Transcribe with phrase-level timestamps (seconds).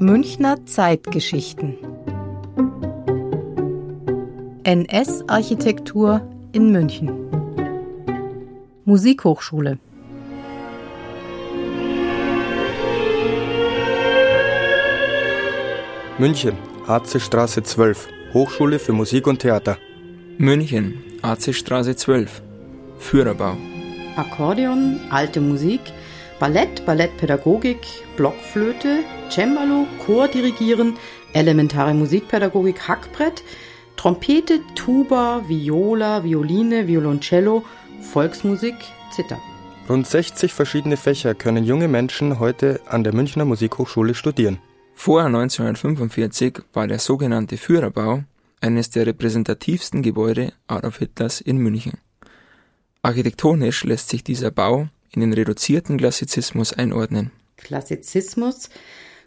[0.00, 1.76] Münchner Zeitgeschichten
[4.62, 6.22] NS-Architektur
[6.52, 7.10] in München
[8.84, 9.80] Musikhochschule
[16.18, 16.56] München,
[16.86, 19.78] AC-Straße 12, Hochschule für Musik und Theater.
[20.38, 22.40] München, AC-Straße 12,
[23.00, 23.56] Führerbau.
[24.14, 25.80] Akkordeon, alte Musik,
[26.38, 27.78] Ballett, Ballettpädagogik,
[28.16, 30.96] Blockflöte, Cembalo, Chor dirigieren,
[31.32, 33.42] elementare Musikpädagogik, Hackbrett,
[33.96, 37.64] Trompete, Tuba, Viola, Violine, Violoncello,
[38.12, 38.76] Volksmusik,
[39.10, 39.40] Zither.
[39.88, 44.60] Rund 60 verschiedene Fächer können junge Menschen heute an der Münchner Musikhochschule studieren.
[44.94, 48.22] Vor 1945 war der sogenannte Führerbau
[48.60, 51.94] eines der repräsentativsten Gebäude Adolf Hitlers in München.
[53.02, 57.30] Architektonisch lässt sich dieser Bau in den reduzierten Klassizismus einordnen.
[57.56, 58.70] Klassizismus,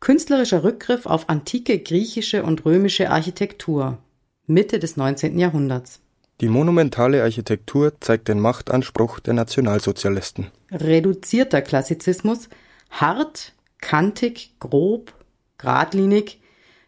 [0.00, 3.98] künstlerischer Rückgriff auf antike griechische und römische Architektur,
[4.46, 5.38] Mitte des 19.
[5.38, 6.00] Jahrhunderts.
[6.40, 10.48] Die monumentale Architektur zeigt den Machtanspruch der Nationalsozialisten.
[10.70, 12.48] Reduzierter Klassizismus,
[12.90, 15.14] hart, kantig, grob,
[15.58, 16.40] geradlinig,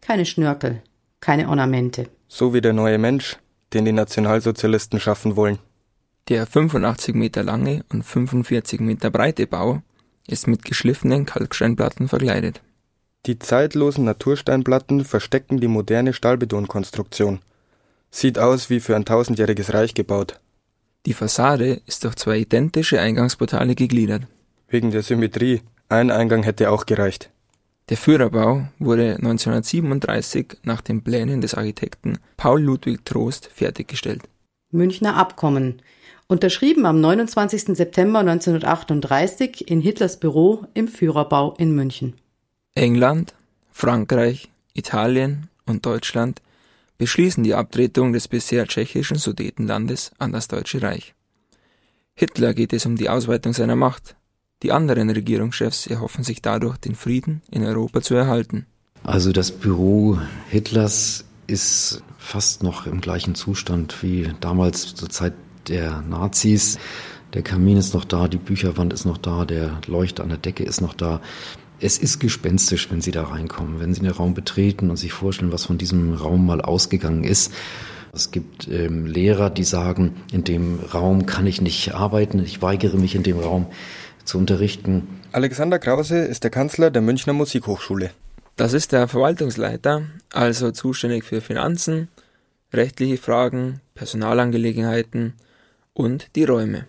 [0.00, 0.82] keine Schnörkel,
[1.20, 2.08] keine Ornamente.
[2.28, 3.38] So wie der neue Mensch,
[3.72, 5.58] den die Nationalsozialisten schaffen wollen.
[6.30, 9.82] Der 85 Meter lange und 45 Meter breite Bau
[10.28, 12.62] ist mit geschliffenen Kalksteinplatten verkleidet.
[13.26, 17.40] Die zeitlosen Natursteinplatten verstecken die moderne Stahlbetonkonstruktion.
[18.12, 20.38] Sieht aus wie für ein tausendjähriges Reich gebaut.
[21.04, 24.22] Die Fassade ist durch zwei identische Eingangsportale gegliedert.
[24.68, 25.62] Wegen der Symmetrie.
[25.88, 27.30] Ein Eingang hätte auch gereicht.
[27.88, 34.22] Der Führerbau wurde 1937 nach den Plänen des Architekten Paul Ludwig Trost fertiggestellt.
[34.70, 35.82] Münchner Abkommen.
[36.30, 37.76] Unterschrieben am 29.
[37.76, 42.14] September 1938 in Hitlers Büro im Führerbau in München.
[42.76, 43.34] England,
[43.72, 46.40] Frankreich, Italien und Deutschland
[46.98, 51.14] beschließen die Abtretung des bisher tschechischen Sudetenlandes an das Deutsche Reich.
[52.14, 54.14] Hitler geht es um die Ausweitung seiner Macht.
[54.62, 58.66] Die anderen Regierungschefs erhoffen sich dadurch, den Frieden in Europa zu erhalten.
[59.02, 65.32] Also das Büro Hitlers ist fast noch im gleichen Zustand wie damals zur Zeit
[65.70, 66.78] der Nazis.
[67.32, 70.64] Der Kamin ist noch da, die Bücherwand ist noch da, der Leuchter an der Decke
[70.64, 71.20] ist noch da.
[71.80, 75.52] Es ist gespenstisch, wenn Sie da reinkommen, wenn Sie den Raum betreten und sich vorstellen,
[75.52, 77.52] was von diesem Raum mal ausgegangen ist.
[78.12, 82.96] Es gibt ähm, Lehrer, die sagen, in dem Raum kann ich nicht arbeiten, ich weigere
[82.96, 83.66] mich in dem Raum
[84.24, 85.06] zu unterrichten.
[85.32, 88.10] Alexander Krause ist der Kanzler der Münchner Musikhochschule.
[88.56, 92.08] Das ist der Verwaltungsleiter, also zuständig für Finanzen,
[92.72, 95.34] rechtliche Fragen, Personalangelegenheiten
[96.00, 96.86] und die Räume.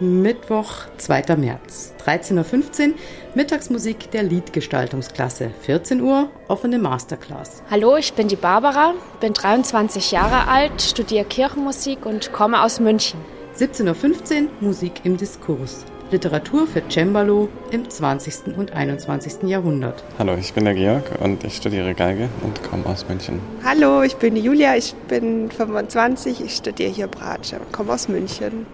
[0.00, 1.36] Mittwoch, 2.
[1.36, 2.94] März, 13.15 Uhr,
[3.36, 5.52] Mittagsmusik der Liedgestaltungsklasse.
[5.60, 7.62] 14 Uhr, offene Masterclass.
[7.70, 13.20] Hallo, ich bin die Barbara, bin 23 Jahre alt, studiere Kirchenmusik und komme aus München.
[13.56, 15.84] 17.15 Uhr, Musik im Diskurs.
[16.12, 18.54] Literatur für Cembalo im 20.
[18.58, 19.44] und 21.
[19.44, 20.04] Jahrhundert.
[20.18, 23.40] Hallo, ich bin der Georg und ich studiere Geige und komme aus München.
[23.64, 28.08] Hallo, ich bin die Julia, ich bin 25, ich studiere hier Bratsche und komme aus
[28.08, 28.66] München.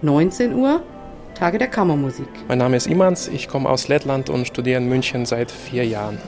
[0.00, 0.82] 19 Uhr,
[1.34, 2.28] Tage der Kammermusik.
[2.48, 6.18] Mein Name ist Imans, ich komme aus Lettland und studiere in München seit vier Jahren.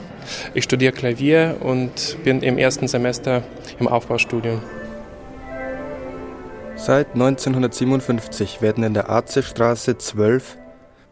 [0.53, 3.41] Ich studiere Klavier und bin im ersten Semester
[3.79, 4.61] im Aufbaustudium.
[6.85, 10.55] Seit 1957 werden in der Arzestraße 12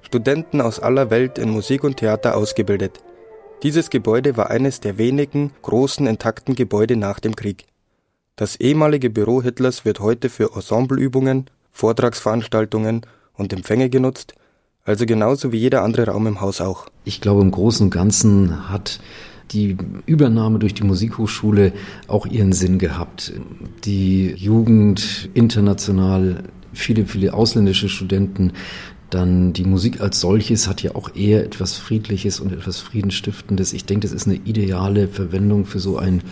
[0.04, 3.00] Studenten aus aller Welt in Musik und Theater ausgebildet.
[3.64, 7.66] Dieses Gebäude war eines der wenigen großen intakten Gebäude nach dem Krieg.
[8.36, 13.02] Das ehemalige Büro Hitlers wird heute für Ensembleübungen, Vortragsveranstaltungen
[13.34, 14.36] und Empfänge genutzt,
[14.86, 16.86] also genauso wie jeder andere Raum im Haus auch.
[17.04, 19.00] Ich glaube, im Großen und Ganzen hat
[19.54, 21.74] die Übernahme durch die Musikhochschule
[22.08, 23.34] auch ihren Sinn gehabt.
[23.86, 26.44] Die Jugend international,
[26.74, 28.54] viele, viele ausländische Studenten,
[29.14, 33.74] dann die Musik als solches hat ja auch eher etwas Friedliches und etwas Friedensstiftendes.
[33.74, 36.24] Ich denke, das ist eine ideale Verwendung für so ein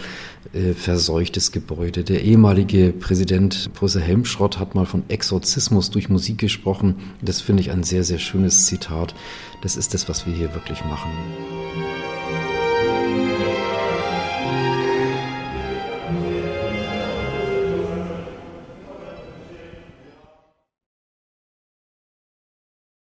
[0.53, 2.03] äh, verseuchtes Gebäude.
[2.03, 6.95] Der ehemalige Präsident Professor Helmschrott hat mal von Exorzismus durch Musik gesprochen.
[7.21, 9.13] Das finde ich ein sehr, sehr schönes Zitat.
[9.61, 11.11] Das ist das, was wir hier wirklich machen.